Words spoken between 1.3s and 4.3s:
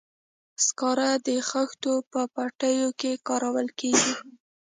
خښتو په بټیو کې کارول کیږي.